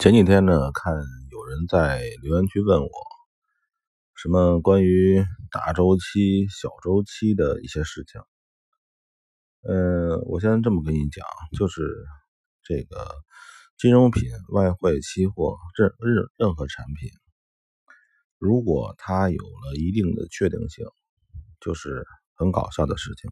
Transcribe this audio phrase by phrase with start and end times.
[0.00, 0.94] 前几天呢，看
[1.30, 2.90] 有人在留言区问我，
[4.14, 8.22] 什么关于大周期、小周期的一些事情。
[9.60, 11.82] 嗯，我现在这么跟你讲，就是
[12.62, 13.14] 这个
[13.76, 17.10] 金融品、外汇、期货，任任任何产品，
[18.38, 20.86] 如果它有了一定的确定性，
[21.60, 22.06] 就是
[22.36, 23.30] 很搞笑的事情。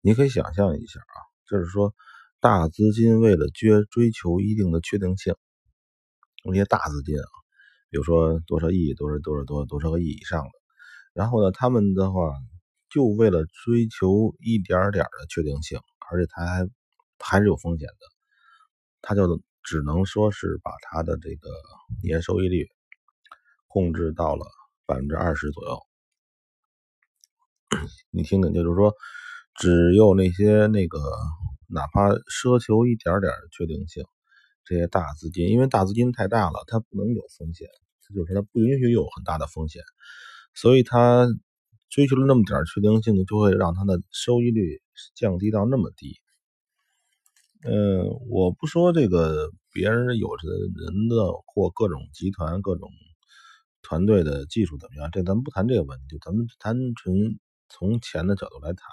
[0.00, 1.16] 你可以想象一下啊，
[1.48, 1.92] 就是说。
[2.40, 5.34] 大资金为了追追求一定的确定性，
[6.42, 7.28] 那些大资金啊，
[7.90, 10.50] 比如说多少亿、多少多少多多少个亿以上的，
[11.12, 12.32] 然后呢，他们的话
[12.88, 15.78] 就为了追求一点点的确定性，
[16.10, 16.66] 而且他还
[17.18, 18.06] 还是有风险的，
[19.02, 21.50] 他就只能说是把他的这个
[22.02, 22.66] 年收益率
[23.66, 24.46] 控制到了
[24.86, 25.78] 百分之二十左右。
[28.10, 28.94] 你听听，就是说，
[29.56, 30.98] 只有那些那个。
[31.72, 34.04] 哪怕奢求一点点确定性，
[34.64, 37.68] 这些大资金，因为大资金太大了，它不能有风险，
[38.14, 39.82] 就是它不允许有很大的风险，
[40.54, 41.26] 所以它
[41.88, 44.80] 追求了那么点确定性，就会让它的收益率
[45.14, 46.20] 降低到那么低。
[47.62, 50.48] 嗯，我不说这个别人有的
[50.84, 52.88] 人的或各种集团、各种
[53.82, 58.86] 团队的技术怎么样，这咱们不谈这个问题，咱们单纯从钱的角度来谈。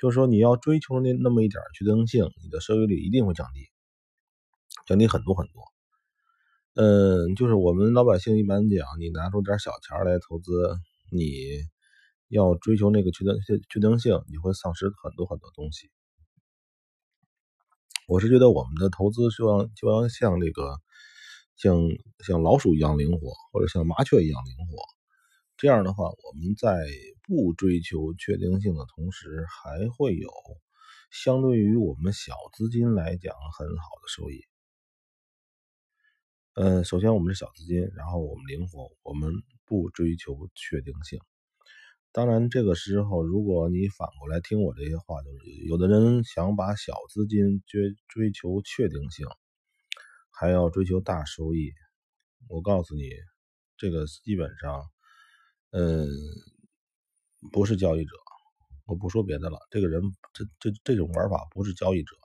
[0.00, 3.68] 就是说，你要追求那那么一点确定性，你的收益率一定会降低，
[4.86, 5.62] 降低很多很多。
[6.74, 10.52] 嗯，就是我们老百姓一般讲，你拿出点小钱来投资，
[11.10, 11.24] 你
[12.28, 15.90] 要追求那个确定确确定性，你会丧失很多很多东西。
[18.06, 20.78] 我是觉得我们的投资就要就要像那个
[21.56, 21.76] 像
[22.24, 24.76] 像老鼠一样灵活，或者像麻雀一样灵活。
[25.56, 26.86] 这样的话，我们在
[27.28, 30.30] 不追求确定性的同时，还会有
[31.10, 34.40] 相对于我们小资金来讲很好的收益。
[36.54, 39.30] 嗯，首先我们是小资金，然后我们灵活，我们
[39.66, 41.20] 不追求确定性。
[42.12, 49.26] 当然，这个时候如果你反过来听我这些话，就是有的人想把小资金追追求确定性，
[50.30, 51.72] 还要追求大收益。
[52.48, 53.10] 我告诉你，
[53.76, 54.82] 这个基本上。
[55.70, 56.08] 嗯，
[57.52, 58.12] 不是交易者，
[58.86, 59.58] 我不说别的了。
[59.70, 62.16] 这个人，这这这种玩法不是交易者，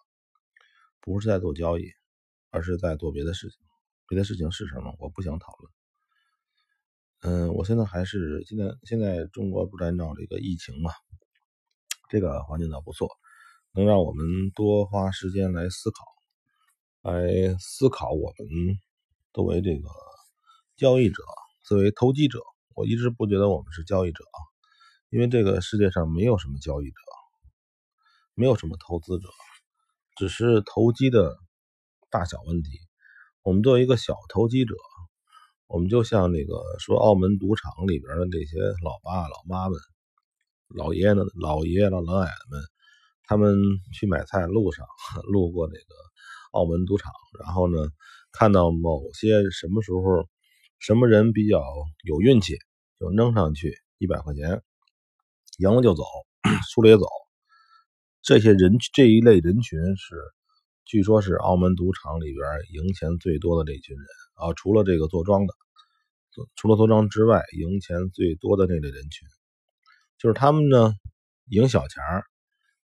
[1.00, 1.92] 不是在做交易，
[2.50, 3.60] 而是在做别的事情。
[4.08, 4.96] 别的事情是什么？
[5.00, 5.72] 我不想讨论。
[7.22, 10.92] 嗯，我现在还是现在现在中国不在闹这个疫情嘛，
[12.10, 13.08] 这个环境倒不错，
[13.74, 18.80] 能让我们多花时间来思考，来思考我们
[19.32, 19.88] 作为这个
[20.76, 21.24] 交易者，
[21.64, 22.40] 作为投机者。
[22.76, 24.40] 我一直不觉得我们是交易者啊，
[25.14, 26.96] 因为这个世界上没有什么交易者，
[28.34, 29.30] 没有什么投资者，
[30.16, 31.38] 只是投机的
[32.10, 32.80] 大小问题。
[33.44, 34.74] 我们作为一个小投机者，
[35.68, 39.78] 我们就像那个说澳门赌场里边的那些老爸老妈们、
[40.76, 42.62] 老爷爷老爷爷老老奶奶们，
[43.28, 43.56] 他们
[43.94, 44.84] 去买菜路上
[45.32, 45.96] 路过那个
[46.54, 47.78] 澳门赌场，然后呢，
[48.32, 50.28] 看到某些什么时候。
[50.80, 51.64] 什么人比较
[52.04, 52.58] 有运气，
[53.00, 54.62] 就扔上去一百块钱，
[55.58, 56.04] 赢了就走，
[56.72, 57.06] 输了也走。
[58.22, 60.16] 这些人这一类人群是，
[60.86, 64.06] 据说是澳门赌场里边赢钱最多的这群人
[64.36, 64.54] 啊。
[64.56, 65.54] 除了这个坐庄的，
[66.56, 69.28] 除了坐庄之外，赢钱最多的那类人群，
[70.18, 70.94] 就是他们呢
[71.46, 72.24] 赢小钱儿，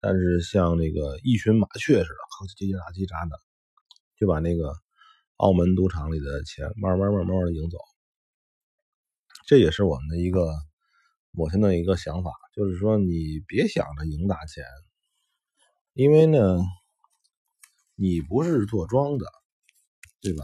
[0.01, 3.37] 但是像那个一群麻雀似的，叽叽喳叽喳的，
[4.19, 4.73] 就把那个。
[5.39, 7.77] 澳门赌场里的钱慢慢慢慢的赢走，
[9.47, 10.49] 这也是我们的一个
[11.35, 14.65] 我现在一个想法，就是说你别想着赢大钱，
[15.93, 16.59] 因为呢，
[17.95, 19.27] 你不是做庄的，
[20.21, 20.43] 对吧？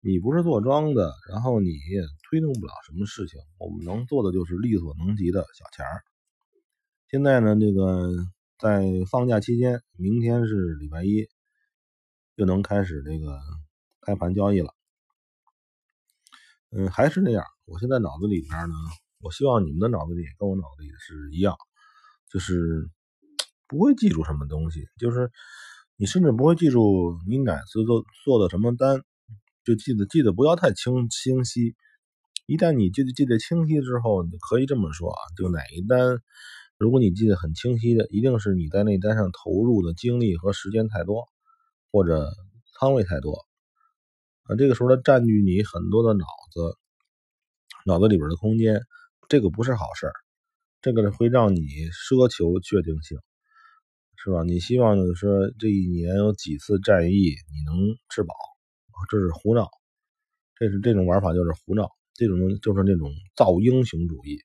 [0.00, 3.40] 你不是做庄的，然后你也推动不了什么事情。
[3.58, 6.04] 我们能做的就是力所能及的小钱儿。
[7.08, 8.12] 现在呢，这个
[8.58, 11.26] 在放假期间，明天是礼拜一，
[12.36, 13.40] 就能开始这个。
[14.02, 14.74] 开盘交易了，
[16.70, 17.44] 嗯，还是那样。
[17.66, 18.74] 我现在脑子里边呢，
[19.22, 21.54] 我希望你们的脑子里跟我脑子里是一样，
[22.32, 22.88] 就是
[23.68, 25.30] 不会记住什么东西，就是
[25.96, 29.02] 你甚至不会记住你哪次做做的什么单，
[29.62, 31.76] 就记得记得不要太清清晰。
[32.46, 36.18] 一旦你记得记得清晰之后，你可以这么说啊，就哪一单，
[36.78, 41.28] 如果你记得很清晰的，一定是你在那单上投入的精力和时间太多，
[41.92, 42.32] 或者
[42.78, 43.44] 仓位太多。
[44.44, 46.78] 啊，这个时候它占据你很多的脑子，
[47.84, 48.80] 脑子里边的空间，
[49.30, 50.12] 这个不是好事儿，
[50.82, 51.62] 这个会让你
[51.94, 53.16] 奢求确定性，
[54.16, 54.42] 是吧？
[54.42, 58.34] 你希望就是这一年有几次战役你能吃饱，
[59.08, 59.70] 这是胡闹，
[60.56, 64.40] 这是这种玩法就是胡闹，这种就是那种造英雄主义。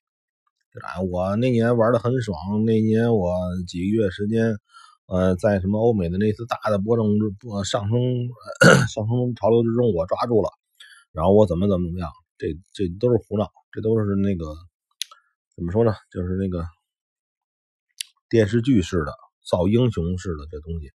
[1.10, 3.34] 我那年玩的很爽，那年我
[3.66, 4.56] 几个月时间，
[5.06, 7.08] 呃，在什么欧美的那次大的波动
[7.64, 7.98] 上升
[8.86, 10.50] 上升潮流之中，我抓住了，
[11.10, 14.44] 然后我怎么怎么怎么样，这这都是胡闹，这都是那个
[15.56, 15.94] 怎么说呢？
[16.12, 16.64] 就是那个
[18.28, 19.12] 电视剧式的
[19.50, 20.92] 造英雄式的这东西，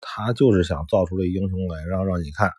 [0.00, 2.50] 他就是想造出这英雄来，让让你看，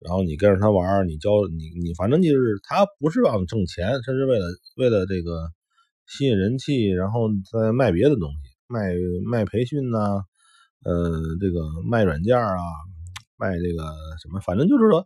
[0.00, 4.46] 然后你跟着他玩，你教你你反正就是他不是让你挣钱，他是为了
[4.76, 5.50] 为了这个。
[6.08, 8.94] 吸引人气，然后再卖别的东西，卖
[9.28, 10.22] 卖培训呐，
[10.84, 11.10] 呃，
[11.40, 12.54] 这个卖软件啊，
[13.36, 13.82] 卖这个
[14.22, 15.04] 什么，反正就是说，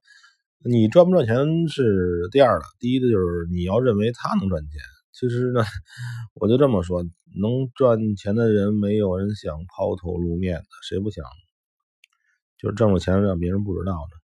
[0.63, 4.73] 你赚不赚钱是第二的，第一的就是你要认为他能赚钱。
[5.13, 5.63] 其实呢，
[6.35, 11.25] 我就这么说，能赚钱的人没有人想抛头露面的，谁不想？
[12.59, 14.20] 就是挣了钱让别人不知道呢。